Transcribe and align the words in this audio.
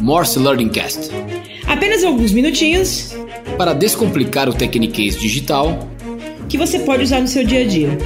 Morse 0.00 0.38
Learning 0.38 0.68
Cast. 0.68 1.10
Apenas 1.66 2.04
alguns 2.04 2.32
minutinhos 2.32 3.14
para 3.56 3.72
descomplicar 3.72 4.48
o 4.48 4.54
Tecniquez 4.54 5.16
digital 5.16 5.88
que 6.48 6.56
você 6.56 6.78
pode 6.78 7.02
usar 7.04 7.20
no 7.20 7.28
seu 7.28 7.44
dia 7.44 7.60
a 7.60 7.66
dia. 7.66 7.98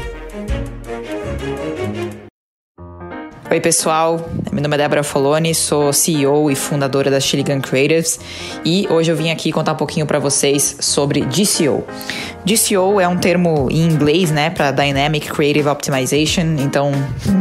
Oi, 3.52 3.60
pessoal. 3.60 4.30
Meu 4.50 4.62
nome 4.62 4.76
é 4.76 4.78
Débora 4.78 5.02
Foloni, 5.02 5.54
sou 5.54 5.92
CEO 5.92 6.50
e 6.50 6.56
fundadora 6.56 7.10
da 7.10 7.20
Chiligan 7.20 7.60
Creatives 7.60 8.18
e 8.64 8.88
hoje 8.88 9.12
eu 9.12 9.16
vim 9.16 9.30
aqui 9.30 9.52
contar 9.52 9.72
um 9.72 9.76
pouquinho 9.76 10.06
para 10.06 10.18
vocês 10.18 10.78
sobre 10.80 11.20
DCO. 11.26 11.84
DCO 12.46 12.98
é 12.98 13.06
um 13.06 13.18
termo 13.18 13.68
em 13.70 13.82
inglês, 13.82 14.30
né, 14.30 14.48
para 14.48 14.70
Dynamic 14.70 15.28
Creative 15.30 15.68
Optimization, 15.68 16.56
então, 16.60 16.92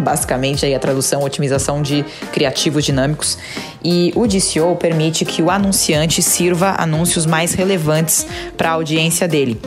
basicamente 0.03 0.65
aí 0.65 0.75
a 0.75 0.79
tradução 0.79 1.23
otimização 1.23 1.81
de 1.81 2.03
criativos 2.33 2.83
dinâmicos. 2.83 3.37
E 3.81 4.11
o 4.13 4.27
DCO 4.27 4.75
permite 4.75 5.23
que 5.23 5.41
o 5.41 5.49
anunciante 5.49 6.21
sirva 6.21 6.75
anúncios 6.77 7.25
mais 7.25 7.53
relevantes 7.53 8.27
para 8.57 8.71
a 8.71 8.73
audiência 8.73 9.29
dele. 9.29 9.61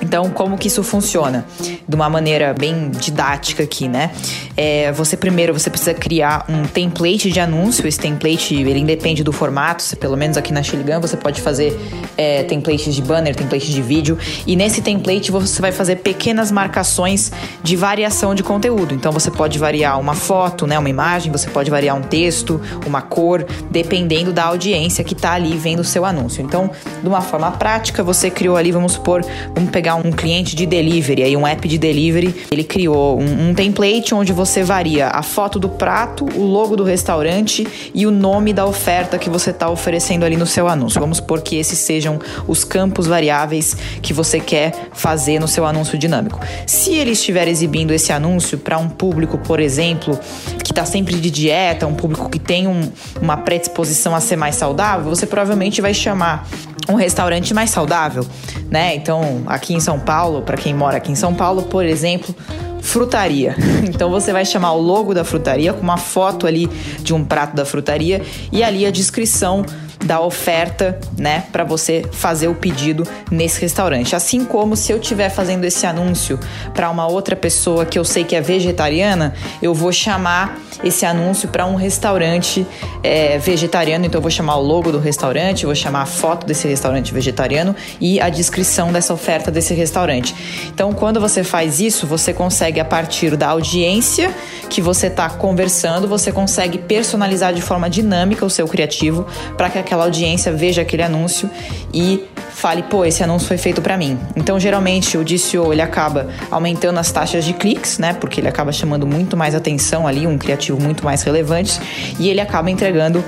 Então, 0.00 0.30
como 0.30 0.56
que 0.56 0.68
isso 0.68 0.82
funciona? 0.82 1.44
De 1.88 1.94
uma 1.94 2.08
maneira 2.08 2.54
bem 2.54 2.90
didática 2.90 3.62
aqui, 3.62 3.88
né? 3.88 4.10
É, 4.56 4.92
você 4.92 5.16
primeiro 5.16 5.52
você 5.52 5.70
precisa 5.70 5.94
criar 5.94 6.44
um 6.48 6.64
template 6.64 7.30
de 7.30 7.40
anúncio. 7.40 7.86
Esse 7.86 7.98
template 7.98 8.54
ele 8.54 8.78
independe 8.78 9.22
do 9.22 9.32
formato. 9.32 9.84
Pelo 9.96 10.16
menos 10.16 10.36
aqui 10.36 10.52
na 10.52 10.62
Shiligan 10.62 11.00
você 11.00 11.16
pode 11.16 11.40
fazer 11.40 11.78
é, 12.16 12.42
templates 12.44 12.94
de 12.94 13.02
banner, 13.02 13.34
templates 13.34 13.68
de 13.68 13.82
vídeo. 13.82 14.18
E 14.46 14.56
nesse 14.56 14.80
template 14.80 15.30
você 15.30 15.60
vai 15.60 15.72
fazer 15.72 15.96
pequenas 15.96 16.50
marcações 16.50 17.30
de 17.62 17.76
variação 17.76 18.34
de 18.34 18.42
conteúdo. 18.42 18.94
Então 18.94 19.12
você 19.12 19.30
pode 19.30 19.58
variar 19.58 19.98
uma 19.98 20.14
foto, 20.14 20.66
né, 20.66 20.78
uma 20.78 20.88
imagem. 20.88 21.30
Você 21.32 21.48
pode 21.50 21.70
variar 21.70 21.96
um 21.96 22.02
texto, 22.02 22.60
uma 22.86 23.02
cor, 23.02 23.46
dependendo 23.70 24.32
da 24.32 24.44
audiência 24.44 25.04
que 25.04 25.14
está 25.14 25.32
ali 25.32 25.56
vendo 25.56 25.80
o 25.80 25.84
seu 25.84 26.04
anúncio. 26.04 26.42
Então, 26.42 26.70
de 27.02 27.08
uma 27.08 27.20
forma 27.20 27.50
prática, 27.52 28.02
você 28.02 28.30
criou 28.30 28.56
ali, 28.56 28.72
vamos 28.72 28.92
supor, 28.92 29.24
vamos 29.54 29.70
pegar 29.70 29.89
um 29.94 30.10
cliente 30.12 30.54
de 30.54 30.66
delivery, 30.66 31.22
aí 31.22 31.36
um 31.36 31.46
app 31.46 31.66
de 31.66 31.78
delivery, 31.78 32.34
ele 32.50 32.64
criou 32.64 33.20
um, 33.20 33.50
um 33.50 33.54
template 33.54 34.14
onde 34.14 34.32
você 34.32 34.62
varia 34.62 35.08
a 35.08 35.22
foto 35.22 35.58
do 35.58 35.68
prato, 35.68 36.26
o 36.34 36.42
logo 36.42 36.76
do 36.76 36.84
restaurante 36.84 37.66
e 37.94 38.06
o 38.06 38.10
nome 38.10 38.52
da 38.52 38.66
oferta 38.66 39.18
que 39.18 39.30
você 39.30 39.50
está 39.50 39.68
oferecendo 39.68 40.24
ali 40.24 40.36
no 40.36 40.46
seu 40.46 40.68
anúncio. 40.68 41.00
Vamos 41.00 41.18
supor 41.18 41.42
que 41.42 41.56
esses 41.56 41.78
sejam 41.78 42.18
os 42.46 42.64
campos 42.64 43.06
variáveis 43.06 43.76
que 44.02 44.12
você 44.12 44.40
quer 44.40 44.72
fazer 44.92 45.38
no 45.38 45.48
seu 45.48 45.64
anúncio 45.64 45.98
dinâmico. 45.98 46.40
Se 46.66 46.94
ele 46.94 47.12
estiver 47.12 47.48
exibindo 47.48 47.92
esse 47.92 48.12
anúncio 48.12 48.58
para 48.58 48.78
um 48.78 48.88
público, 48.88 49.38
por 49.38 49.60
exemplo, 49.60 50.18
que 50.62 50.72
está 50.72 50.84
sempre 50.84 51.14
de 51.16 51.30
dieta, 51.30 51.86
um 51.86 51.94
público 51.94 52.28
que 52.28 52.38
tem 52.38 52.66
um, 52.66 52.90
uma 53.20 53.36
predisposição 53.36 54.14
a 54.14 54.20
ser 54.20 54.36
mais 54.36 54.56
saudável, 54.56 55.08
você 55.08 55.26
provavelmente 55.26 55.80
vai 55.80 55.94
chamar 55.94 56.46
um 56.88 56.94
restaurante 56.94 57.52
mais 57.54 57.70
saudável, 57.70 58.26
né? 58.70 58.94
Então, 58.94 59.42
aqui 59.46 59.74
em 59.74 59.80
São 59.80 59.98
Paulo, 59.98 60.42
para 60.42 60.56
quem 60.56 60.74
mora 60.74 60.96
aqui 60.96 61.12
em 61.12 61.14
São 61.14 61.34
Paulo, 61.34 61.62
por 61.62 61.84
exemplo, 61.84 62.34
frutaria. 62.80 63.54
Então 63.90 64.10
você 64.10 64.32
vai 64.32 64.44
chamar 64.44 64.72
o 64.72 64.80
logo 64.80 65.12
da 65.12 65.24
frutaria 65.24 65.72
com 65.72 65.82
uma 65.82 65.96
foto 65.96 66.46
ali 66.46 66.66
de 67.00 67.12
um 67.12 67.24
prato 67.24 67.54
da 67.54 67.64
frutaria 67.64 68.22
e 68.52 68.62
ali 68.62 68.86
a 68.86 68.90
descrição 68.90 69.64
da 70.04 70.20
oferta, 70.20 70.98
né, 71.16 71.44
para 71.52 71.62
você 71.62 72.04
fazer 72.12 72.48
o 72.48 72.54
pedido 72.54 73.06
nesse 73.30 73.60
restaurante. 73.60 74.16
Assim 74.16 74.44
como 74.44 74.74
se 74.74 74.92
eu 74.92 74.98
estiver 74.98 75.28
fazendo 75.28 75.64
esse 75.64 75.86
anúncio 75.86 76.38
para 76.72 76.90
uma 76.90 77.06
outra 77.06 77.36
pessoa 77.36 77.84
que 77.84 77.98
eu 77.98 78.04
sei 78.04 78.24
que 78.24 78.34
é 78.34 78.40
vegetariana, 78.40 79.34
eu 79.60 79.74
vou 79.74 79.92
chamar 79.92 80.58
esse 80.82 81.04
anúncio 81.04 81.48
para 81.48 81.66
um 81.66 81.74
restaurante 81.74 82.66
é, 83.02 83.38
vegetariano. 83.38 84.06
Então 84.06 84.18
eu 84.18 84.22
vou 84.22 84.30
chamar 84.30 84.56
o 84.56 84.62
logo 84.62 84.90
do 84.90 84.98
restaurante, 84.98 85.66
vou 85.66 85.74
chamar 85.74 86.02
a 86.02 86.06
foto 86.06 86.46
desse 86.46 86.66
restaurante 86.66 87.12
vegetariano 87.12 87.76
e 88.00 88.20
a 88.20 88.30
descrição 88.30 88.90
dessa 88.92 89.12
oferta 89.12 89.50
desse 89.50 89.74
restaurante. 89.74 90.34
Então 90.72 90.92
quando 90.92 91.20
você 91.20 91.44
faz 91.44 91.80
isso, 91.80 92.06
você 92.06 92.32
consegue 92.32 92.80
a 92.80 92.84
partir 92.84 93.36
da 93.36 93.48
audiência 93.48 94.34
que 94.70 94.80
você 94.80 95.08
está 95.08 95.28
conversando, 95.28 96.08
você 96.08 96.32
consegue 96.32 96.78
personalizar 96.78 97.52
de 97.52 97.60
forma 97.60 97.90
dinâmica 97.90 98.46
o 98.46 98.50
seu 98.50 98.66
criativo 98.66 99.26
para 99.56 99.68
que 99.68 99.78
aquela 99.90 100.04
audiência 100.04 100.52
veja 100.52 100.82
aquele 100.82 101.02
anúncio 101.02 101.50
e 101.92 102.22
fale, 102.52 102.84
pô, 102.84 103.04
esse 103.04 103.24
anúncio 103.24 103.48
foi 103.48 103.58
feito 103.58 103.82
para 103.82 103.96
mim. 103.96 104.16
Então, 104.36 104.60
geralmente, 104.60 105.18
o 105.18 105.24
DCO 105.24 105.72
ele 105.72 105.82
acaba 105.82 106.28
aumentando 106.48 107.00
as 107.00 107.10
taxas 107.10 107.44
de 107.44 107.52
cliques, 107.52 107.98
né? 107.98 108.12
Porque 108.12 108.40
ele 108.40 108.46
acaba 108.46 108.70
chamando 108.70 109.04
muito 109.04 109.36
mais 109.36 109.52
atenção 109.52 110.06
ali, 110.06 110.28
um 110.28 110.38
criativo 110.38 110.80
muito 110.80 111.04
mais 111.04 111.24
relevante, 111.24 111.80
e 112.20 112.28
ele 112.28 112.40
acaba 112.40 112.70
entregando 112.70 113.24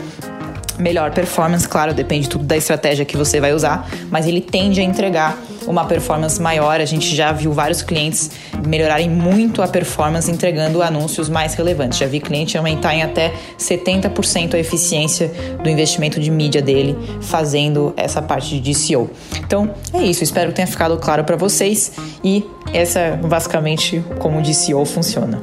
melhor 0.83 1.13
performance, 1.13 1.67
claro, 1.69 1.95
depende 1.95 2.29
tudo 2.29 2.45
da 2.45 2.57
estratégia 2.57 3.05
que 3.05 3.17
você 3.17 3.41
vai 3.41 3.53
usar, 3.55 3.89
mas 4.11 4.27
ele 4.27 4.41
tende 4.41 4.81
a 4.81 4.85
entregar 4.85 5.39
uma 5.67 5.85
performance 5.85 6.41
maior. 6.43 6.81
A 6.81 6.85
gente 6.85 7.15
já 7.15 7.33
viu 7.33 7.53
vários 7.53 7.83
clientes 7.83 8.31
melhorarem 8.67 9.09
muito 9.09 9.63
a 9.63 9.69
performance 9.69 10.31
entregando 10.31 10.83
anúncios 10.83 11.29
mais 11.29 11.55
relevantes. 11.55 11.99
Já 11.99 12.07
vi 12.07 12.21
cliente 12.21 12.59
aumentar 12.59 12.95
em 12.95 13.03
até 13.03 13.33
70% 13.59 14.55
a 14.55 14.59
eficiência 14.59 15.31
do 15.63 15.69
investimento 15.69 16.21
de 16.21 16.31
mídia 16.31 16.61
dele 16.61 16.99
fazendo 17.21 17.95
essa 17.97 18.21
parte 18.21 18.61
de 18.61 18.73
DCO. 18.73 19.09
Então, 19.39 19.73
é 19.95 20.03
isso. 20.03 20.25
Espero 20.25 20.51
que 20.51 20.57
tenha 20.57 20.67
ficado 20.67 20.97
claro 20.97 21.25
para 21.25 21.37
vocês 21.37 21.93
e 22.25 22.45
essa 22.73 22.99
é 22.99 23.17
basicamente 23.17 24.05
como 24.19 24.39
o 24.39 24.43
DCO 24.43 24.85
funciona. 24.85 25.43